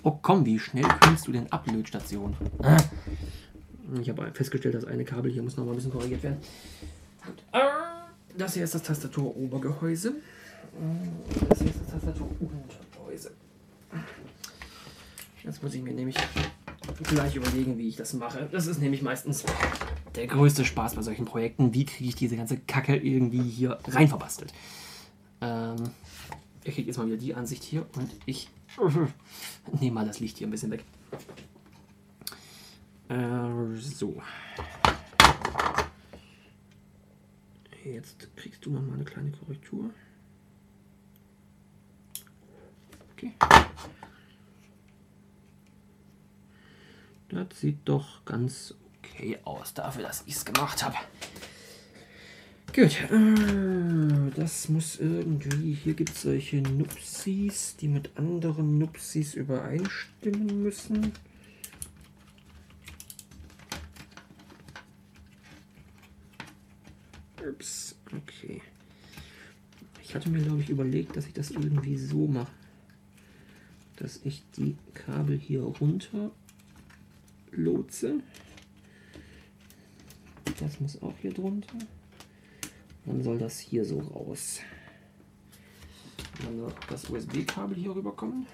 [0.01, 2.37] Oh komm, wie schnell kannst du denn Ablötstation?
[2.61, 2.77] Ah.
[4.01, 6.37] Ich habe festgestellt, dass eine Kabel hier muss noch mal ein bisschen korrigiert werden.
[7.51, 10.13] Ah, das hier ist das Tastaturobergehäuse.
[11.49, 13.31] Das hier ist das Tastaturuntergehäuse.
[15.43, 16.15] Jetzt muss ich mir nämlich
[17.03, 18.47] gleich überlegen, wie ich das mache.
[18.51, 19.43] Das ist nämlich meistens
[20.15, 21.73] der größte Spaß bei solchen Projekten.
[21.73, 24.53] Wie kriege ich diese ganze Kacke irgendwie hier rein verbastelt?
[25.41, 25.75] Ähm,
[26.63, 28.49] ich kriege jetzt mal wieder die Ansicht hier und ich
[29.79, 30.83] nehme mal das Licht hier ein bisschen weg.
[33.09, 34.21] Äh, so.
[37.83, 39.89] Jetzt kriegst du noch mal eine kleine Korrektur.
[43.13, 43.33] Okay.
[47.29, 50.95] Das sieht doch ganz okay aus, dafür, dass ich es gemacht habe.
[52.73, 60.63] Gut, äh, das muss irgendwie, hier gibt es solche Nupsis, die mit anderen Nupsis übereinstimmen
[60.63, 61.11] müssen.
[67.47, 68.61] Ups, okay.
[70.01, 72.51] Ich hatte mir, glaube ich, überlegt, dass ich das irgendwie so mache,
[73.97, 76.31] dass ich die Kabel hier runter
[77.51, 78.21] lotse.
[80.59, 81.77] Das muss auch hier drunter.
[83.05, 84.59] Dann soll das hier so raus.
[86.43, 88.45] Dann soll das USB-Kabel hier rüberkommen.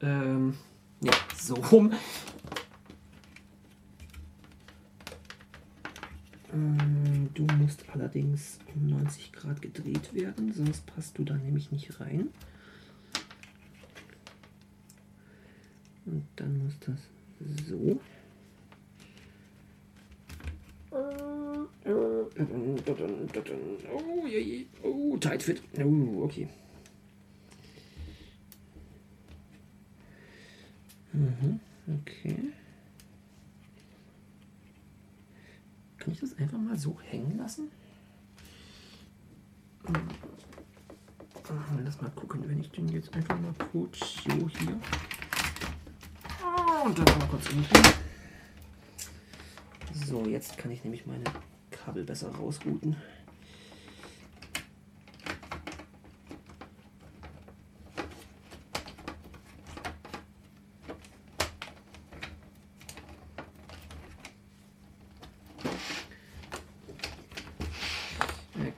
[0.00, 0.56] Ähm,
[1.00, 1.92] ja, so rum.
[7.34, 12.28] Du musst allerdings um 90 Grad gedreht werden, sonst passt du da nämlich nicht rein.
[16.06, 16.98] Und dann muss das
[17.68, 18.00] so.
[23.92, 24.66] Oh, je, je.
[24.82, 25.62] oh, tight fit.
[25.78, 26.48] Oh, okay.
[31.12, 31.60] Mhm,
[32.00, 32.52] okay.
[36.08, 37.70] Kann ich das einfach mal so hängen lassen?
[41.84, 44.80] Lass mal gucken, wenn ich den jetzt einfach mal kurz so hier
[46.82, 47.92] und dann mal kurz umdrehen.
[50.06, 51.24] So, jetzt kann ich nämlich meine
[51.70, 52.96] Kabel besser rausrouten.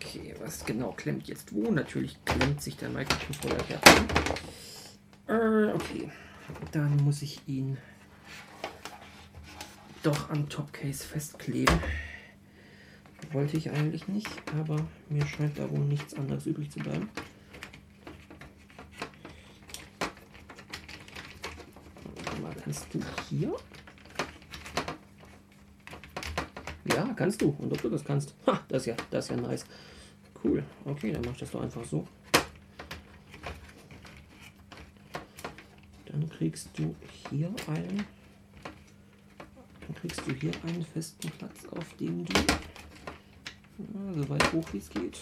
[0.03, 1.71] Okay, was genau klemmt jetzt wo?
[1.71, 3.81] Natürlich klemmt sich der Mikrocontroller hier
[5.35, 6.11] Äh, okay,
[6.73, 7.79] dann muss ich ihn
[10.03, 11.79] doch am Topcase festkleben.
[13.33, 14.77] Wollte ich eigentlich nicht, aber
[15.09, 17.09] mir scheint da wohl nichts anderes übrig zu bleiben.
[22.43, 23.55] Mal, kannst du hier?
[26.87, 27.51] Ja, kannst du.
[27.59, 28.35] Und ob du das kannst.
[28.47, 29.65] Ha, das ja, das ist ja nice.
[30.43, 30.65] Cool.
[30.85, 32.07] Okay, dann mach ich das doch einfach so.
[36.07, 36.95] Dann kriegst du
[37.31, 38.05] hier einen
[40.01, 44.89] kriegst du hier einen festen Platz, auf dem du ja, so weit hoch wie es
[44.89, 45.19] geht.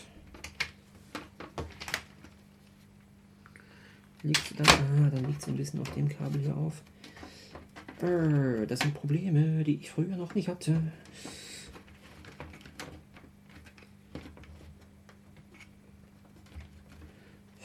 [4.22, 6.82] Legst du dann, ah, dann liegt es ein bisschen auf dem Kabel hier auf.
[8.02, 10.80] Äh, das sind Probleme, die ich früher noch nicht hatte.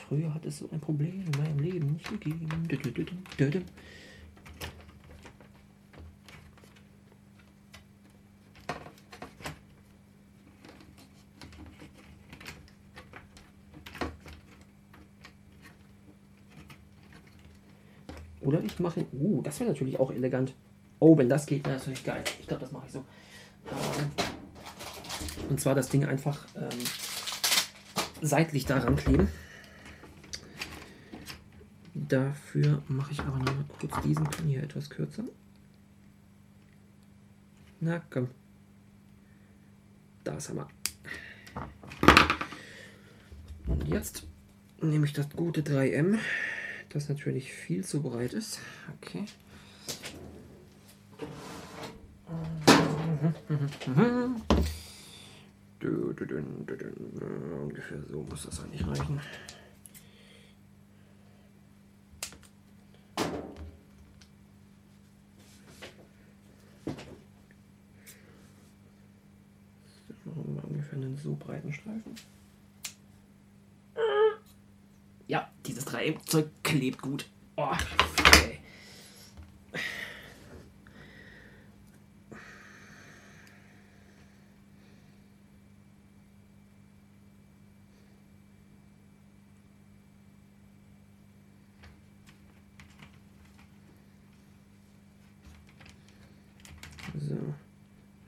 [0.07, 2.67] Früher hat es so ein Problem in meinem Leben nicht gegeben.
[18.41, 19.05] Oder ich mache.
[19.13, 20.53] Uh, das wäre natürlich auch elegant.
[20.99, 22.23] Oh, wenn das geht, wäre natürlich geil.
[22.39, 22.99] Ich glaube, das mache ich so.
[22.99, 24.11] Ähm,
[25.49, 26.69] und zwar das Ding einfach ähm,
[28.21, 29.27] seitlich daran kleben.
[32.07, 35.23] Dafür mache ich aber noch mal kurz diesen Pin hier etwas kürzer.
[37.79, 38.29] Na komm.
[40.23, 40.67] Das haben wir.
[43.67, 44.25] Und jetzt
[44.81, 46.17] nehme ich das gute 3M,
[46.89, 48.59] das natürlich viel zu breit ist.
[49.01, 49.25] Okay.
[57.61, 59.19] Ungefähr so muss das eigentlich reichen.
[70.25, 70.99] Ungefähr
[71.53, 72.15] einen so breiten Streifen.
[75.27, 77.29] Ja, dieses Dreieckzeug klebt gut.
[77.55, 77.71] Oh,
[78.19, 78.59] okay.
[97.17, 97.37] So.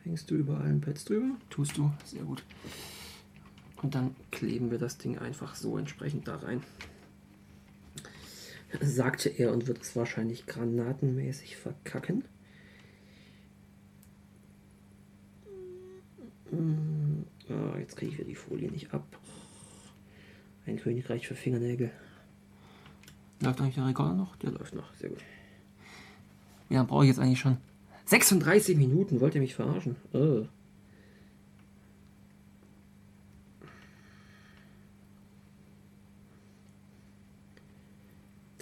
[0.03, 1.35] Hängst du überall ein Pads drüber?
[1.49, 1.91] Tust du.
[2.05, 2.43] Sehr gut.
[3.85, 6.63] Und dann kleben wir das Ding einfach so entsprechend da rein.
[8.81, 12.23] Sagte er und wird es wahrscheinlich granatenmäßig verkacken.
[17.47, 19.05] Ah, jetzt kriege ich wieder die Folie nicht ab.
[20.65, 21.91] Ein Königreich für Fingernägel.
[23.39, 24.35] Läuft eigentlich der Rekorder noch?
[24.37, 25.21] Der läuft noch, sehr gut.
[26.69, 27.57] Lange brauche ich jetzt eigentlich schon?
[28.05, 29.95] 36 Minuten, wollt ihr mich verarschen?
[30.11, 30.47] Oh.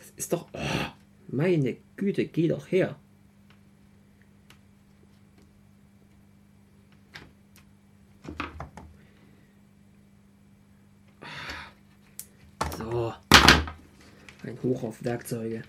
[0.03, 0.47] Das ist doch.
[0.53, 0.59] Oh,
[1.33, 2.95] meine Güte, geh doch her.
[12.77, 13.13] So.
[14.43, 15.63] Ein Hoch auf Werkzeuge.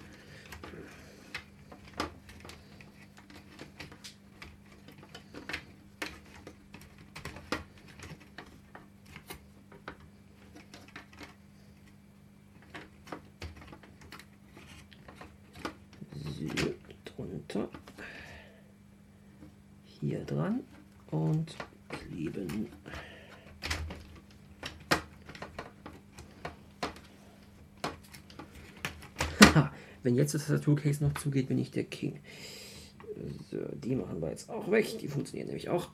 [17.16, 17.68] So, drunter.
[19.84, 20.60] Hier dran
[21.10, 21.56] und
[21.88, 22.68] kleben.
[30.02, 32.20] Wenn jetzt das Tattoo-Case noch zugeht, bin ich der King.
[33.50, 34.98] So, die machen wir jetzt auch weg.
[34.98, 35.88] Die funktionieren nämlich auch.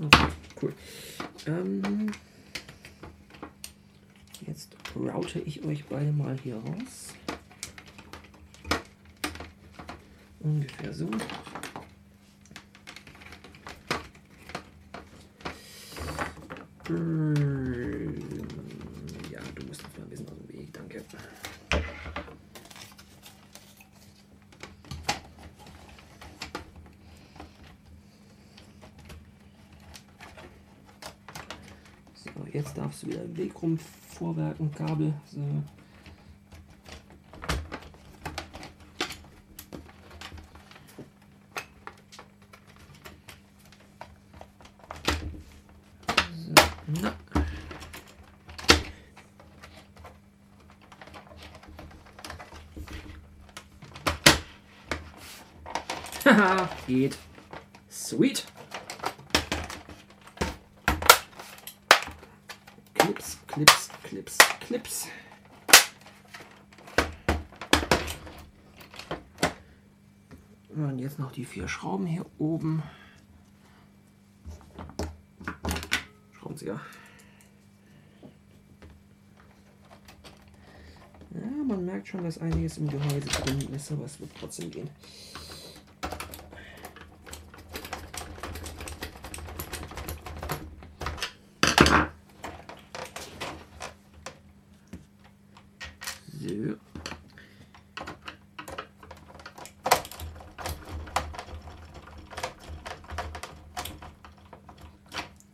[0.00, 0.28] Okay,
[0.62, 0.72] cool.
[1.46, 2.12] Ähm,
[4.46, 7.14] jetzt route ich euch beide mal hier raus.
[10.40, 11.10] Ungefähr so.
[16.90, 18.14] Ähm,
[19.30, 21.04] Ja, du musst jetzt mal ein bisschen aus dem Weg, danke.
[32.14, 35.12] So, jetzt darfst du wieder Weg rum vorwerken, Kabel.
[35.26, 35.40] So.
[46.34, 46.54] So,
[46.88, 47.14] na.
[56.24, 57.16] Haha, geht.
[57.90, 58.44] Sweet.
[62.94, 65.08] Clips, Clips, Clips, Clips.
[70.70, 72.82] Und jetzt noch die vier Schrauben hier oben.
[76.68, 76.80] Schraubenzieher.
[81.34, 84.90] Ja, man merkt schon, dass einiges im Gehäuse drin ist, aber es wird trotzdem gehen.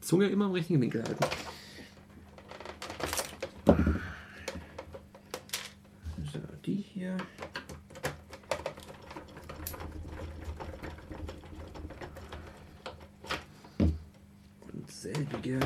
[0.01, 0.14] So.
[0.25, 1.25] Zunge immer im richtigen Winkel halten.
[6.33, 7.17] So, die hier.
[14.73, 15.61] Und selbige.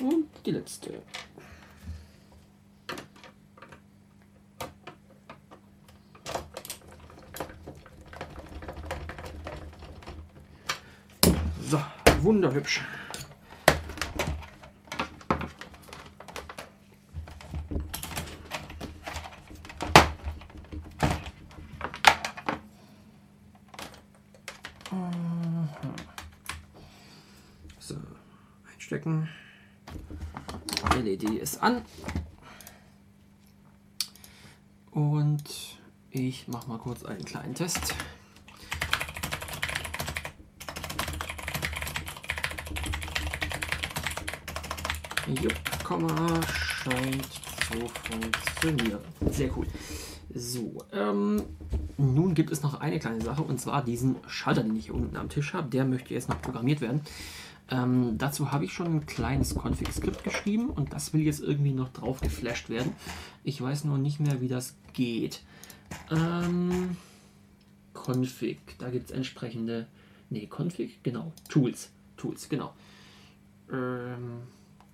[0.00, 1.02] Und die letzte.
[11.68, 11.80] So,
[12.22, 12.80] wunderhübsch.
[29.00, 29.28] Stecken.
[30.94, 31.82] LED ist an.
[34.90, 35.78] Und
[36.10, 37.94] ich mache mal kurz einen kleinen Test.
[45.28, 49.00] Jupp, Komma scheint zu funktionieren.
[49.30, 49.66] Sehr cool.
[50.34, 51.42] So, ähm,
[51.96, 55.16] nun gibt es noch eine kleine Sache und zwar diesen Schalter, den ich hier unten
[55.16, 55.68] am Tisch habe.
[55.68, 57.00] Der möchte jetzt noch programmiert werden.
[57.70, 61.90] Ähm, dazu habe ich schon ein kleines Config-Skript geschrieben und das will jetzt irgendwie noch
[61.90, 62.92] drauf geflasht werden.
[63.44, 65.42] Ich weiß nur nicht mehr, wie das geht.
[66.10, 66.96] Ähm,
[67.94, 69.86] Config, da gibt es entsprechende,
[70.30, 72.74] nee, Config, genau, Tools, Tools, genau.
[73.72, 74.42] Ähm,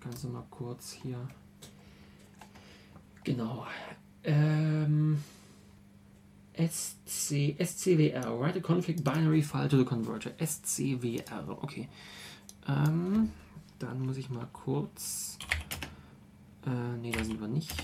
[0.01, 1.16] kannst du mal kurz hier,
[3.24, 3.66] genau,
[4.24, 5.22] ähm,
[6.57, 11.89] SC, SCWR, write a config binary file to the converter, SCWR, okay.
[12.68, 13.30] Ähm,
[13.78, 15.38] dann muss ich mal kurz.
[16.66, 17.74] Äh, ne, da sind wir nicht.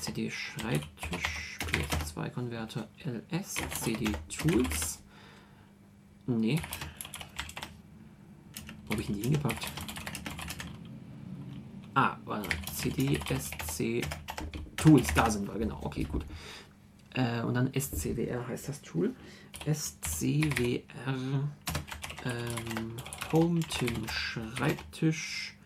[0.00, 5.02] CD Schreibtisch, PS2 Konverter LS, CD Tools.
[6.26, 6.60] Ne.
[8.84, 9.66] Wo habe ich denn die hingepackt?
[11.94, 14.02] Ah, warte, CD SC
[14.76, 15.78] Tools, da sind wir, genau.
[15.82, 16.26] Okay, gut.
[17.14, 19.14] Äh, und dann SCWR heißt das Tool.
[19.64, 20.82] SCWR
[22.24, 22.96] ähm,
[23.34, 25.56] Home, Tim Schreibtisch.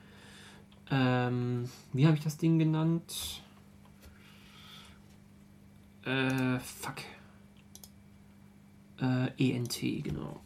[0.91, 3.43] Ähm, wie habe ich das Ding genannt?
[6.03, 6.97] Äh, fuck.
[9.03, 10.41] Äh, ENT, genau.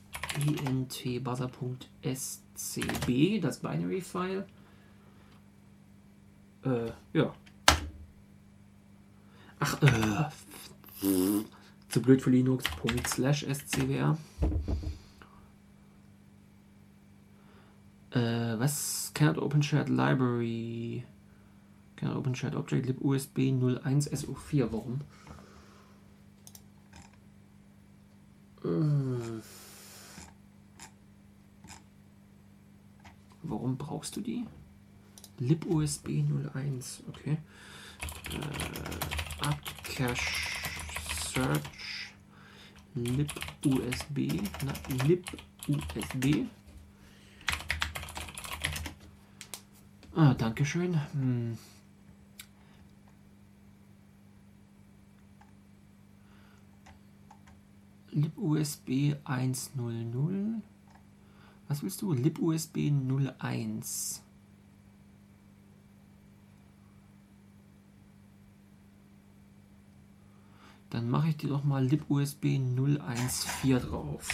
[0.66, 2.08] ENT buzzer.scb,
[3.40, 4.44] das Binary-File.
[6.64, 7.32] Äh, ja.
[9.60, 10.24] Ach, äh.
[11.88, 12.64] Zu blöd für Linux.
[13.06, 14.18] Slash scwr.
[18.14, 19.10] Äh, was?
[19.14, 21.04] Cannot open shared library.
[21.96, 24.72] Cannot open shared object lib USB 01 SO4.
[24.72, 25.00] Warum?
[28.64, 29.42] Äh.
[33.42, 34.46] Warum brauchst du die?
[35.42, 36.22] lib USB
[36.54, 37.02] 01.
[37.08, 37.38] Okay.
[38.30, 40.16] Äh, Upcache
[41.32, 42.14] Search
[42.94, 43.30] lib
[43.64, 44.40] USB.
[44.64, 44.72] Na,
[45.06, 45.24] lib
[50.14, 51.00] Ah, Dankeschön.
[51.12, 51.56] Hm.
[58.10, 60.62] LibUSB 100.
[61.68, 62.12] Was willst du?
[62.12, 62.92] LibUSB
[63.38, 64.22] 01.
[70.90, 74.28] Dann mache ich dir doch mal LibUSB 014 drauf.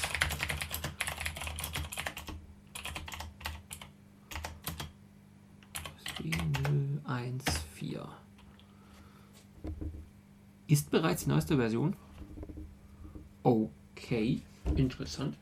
[7.05, 8.09] 014.
[10.69, 11.97] Ist bereits die neueste Version.
[13.43, 14.43] Okay,
[14.77, 15.37] interessant.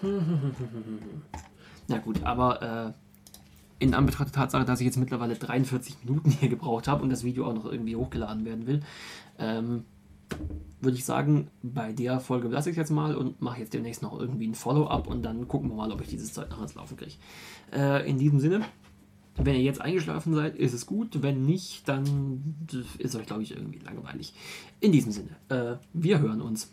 [1.88, 2.92] Na gut, aber äh,
[3.80, 7.24] in Anbetracht der Tatsache, dass ich jetzt mittlerweile 43 Minuten hier gebraucht habe und das
[7.24, 8.80] Video auch noch irgendwie hochgeladen werden will,
[9.40, 9.84] ähm,
[10.80, 14.02] würde ich sagen, bei der Folge lasse ich es jetzt mal und mache jetzt demnächst
[14.02, 16.76] noch irgendwie ein Follow-up und dann gucken wir mal, ob ich dieses Zeug noch ans
[16.76, 17.14] Laufen kriege.
[17.72, 18.64] Äh, in diesem Sinne,
[19.38, 21.22] wenn ihr jetzt eingeschlafen seid, ist es gut.
[21.22, 22.56] Wenn nicht, dann
[22.98, 24.34] ist euch, glaube ich, irgendwie langweilig.
[24.80, 26.72] In diesem Sinne, äh, wir hören uns.